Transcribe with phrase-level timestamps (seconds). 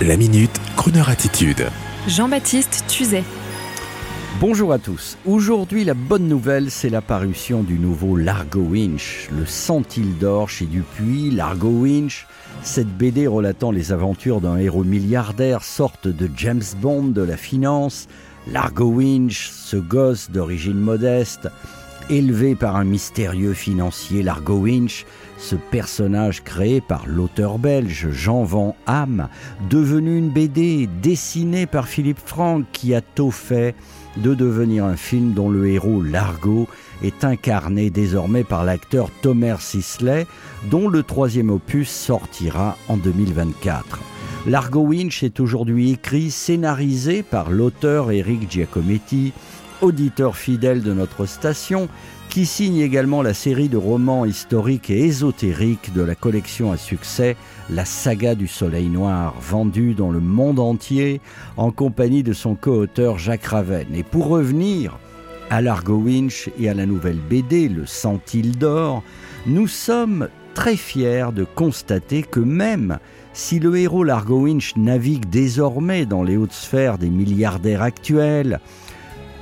[0.00, 1.68] La minute, Kroneur attitude.
[2.08, 3.22] Jean-Baptiste Tuzet.
[4.40, 5.16] Bonjour à tous.
[5.26, 10.64] Aujourd'hui, la bonne nouvelle, c'est la parution du nouveau Largo Winch, le Centile d'or chez
[10.64, 11.30] Dupuis.
[11.30, 12.26] Largo Winch,
[12.62, 18.08] cette BD relatant les aventures d'un héros milliardaire, sorte de James Bond de la finance.
[18.50, 21.48] Largo Winch, ce gosse d'origine modeste,
[22.12, 25.06] élevé par un mystérieux financier Largo Winch,
[25.38, 29.28] ce personnage créé par l'auteur belge Jean Van Ham,
[29.70, 33.74] devenu une BD dessinée par Philippe Franck qui a tôt fait
[34.18, 36.68] de devenir un film dont le héros Largo
[37.02, 40.26] est incarné désormais par l'acteur Tomer Sisley,
[40.70, 44.00] dont le troisième opus sortira en 2024.
[44.46, 49.32] Largo Winch est aujourd'hui écrit, scénarisé par l'auteur Eric Giacometti,
[49.82, 51.88] auditeur fidèle de notre station,
[52.30, 57.36] qui signe également la série de romans historiques et ésotériques de la collection à succès
[57.68, 61.20] La saga du Soleil Noir, vendue dans le monde entier
[61.58, 63.88] en compagnie de son co-auteur Jacques Raven.
[63.94, 64.98] Et pour revenir
[65.50, 69.02] à Largo Winch et à la nouvelle BD Le Centile d'Or,
[69.46, 72.98] nous sommes très fiers de constater que même
[73.34, 78.60] si le héros Largo Winch navigue désormais dans les hautes sphères des milliardaires actuels,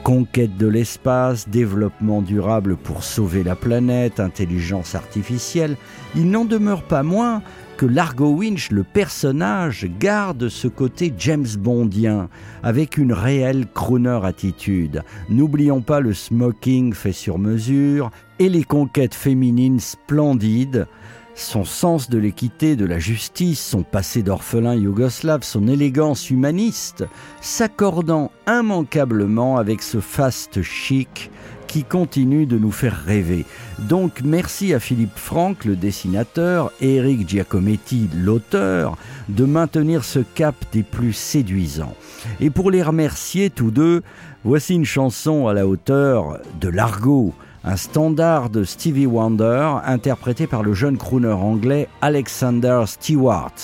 [0.02, 5.76] Conquête de l'espace, développement durable pour sauver la planète, intelligence artificielle,
[6.16, 7.42] il n'en demeure pas moins
[7.76, 12.28] que Largo Winch, le personnage, garde ce côté James Bondien,
[12.62, 15.02] avec une réelle crooner attitude.
[15.28, 20.86] N'oublions pas le smoking fait sur mesure et les conquêtes féminines splendides,
[21.34, 27.04] son sens de l'équité, de la justice, son passé d'orphelin yougoslave, son élégance humaniste,
[27.40, 31.30] s'accordant immanquablement avec ce faste chic
[31.70, 33.46] qui continue de nous faire rêver.
[33.78, 38.96] Donc merci à Philippe Franck, le dessinateur, et Eric Giacometti, l'auteur,
[39.28, 41.94] de maintenir ce cap des plus séduisants.
[42.40, 44.02] Et pour les remercier tous deux,
[44.42, 47.34] voici une chanson à la hauteur de Largo
[47.64, 53.54] un standard de Stevie Wonder interprété par le jeune crooner anglais Alexander Stewart.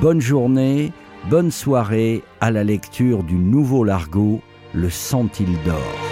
[0.00, 0.92] Bonne journée,
[1.28, 4.40] bonne soirée à la lecture du nouveau Largo,
[4.72, 6.05] Le Centile d'Or.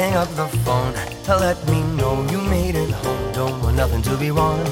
[0.00, 0.94] Hang up the phone
[1.24, 3.32] to let me know you made it home.
[3.34, 4.64] Don't want nothing to be wrong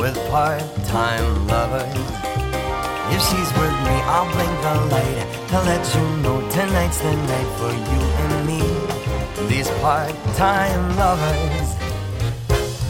[0.00, 1.94] with part-time lovers.
[3.14, 5.20] If she's with me, I'll blink the light
[5.50, 8.62] to let you know tonight's the night for you and me.
[9.46, 11.68] These part-time lovers,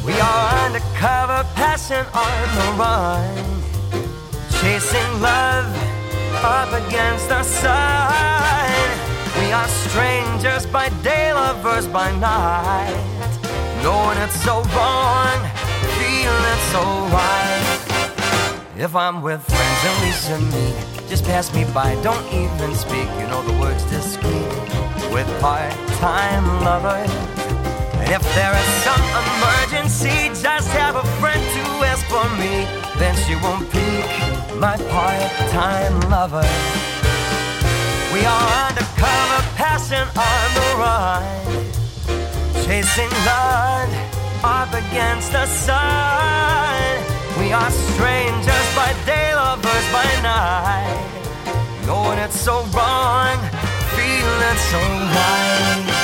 [0.06, 3.44] we are undercover, passing on the run,
[4.58, 5.68] chasing love
[6.42, 8.53] up against the sun.
[9.54, 12.90] Are strangers by day, lovers by night.
[13.84, 15.38] Knowing it's so wrong,
[15.94, 16.82] feeling so
[17.14, 17.78] right.
[18.76, 23.08] If I'm with friends and we should meet, just pass me by, don't even speak.
[23.20, 24.50] You know the words discreet
[25.14, 27.12] with part-time lovers.
[28.02, 32.66] And if there is some emergency, just have a friend to ask for me.
[32.98, 36.93] Then she won't peek, my part-time lover.
[38.14, 41.24] We are undercover, passing on the run,
[42.64, 43.88] chasing blood
[44.44, 47.02] up against the sun.
[47.40, 51.10] We are strangers by day, lovers by night,
[51.86, 53.36] knowing it's so wrong,
[53.96, 56.03] feeling so right.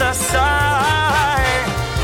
[0.00, 1.44] The sun.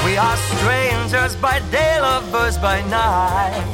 [0.04, 3.64] We are strangers by day, lovers by night,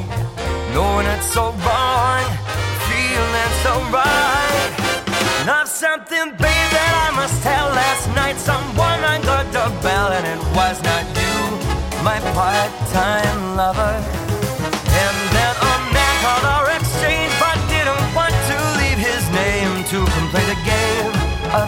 [0.72, 2.24] knowing it's so wrong,
[2.86, 4.70] feeling so right.
[5.44, 7.66] Not something, babe, that I must tell.
[7.74, 11.38] Last night, someone ungot the bell, and it was not you,
[12.06, 13.96] my part-time lover.
[15.02, 19.98] And then a man called our exchange, but didn't want to leave his name to
[20.14, 21.10] come play the game
[21.58, 21.66] of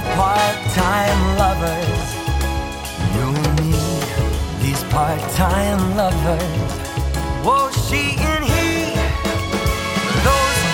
[5.36, 6.42] part-time lovers.
[7.88, 8.94] She and he,
[10.24, 10.64] those.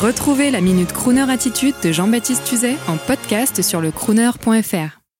[0.00, 5.01] Retrouvez la Minute Crooner Attitude de Jean-Baptiste Tuzet en podcast sur le crooner.fr.